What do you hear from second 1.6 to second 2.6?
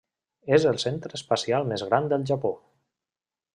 més gran del Japó.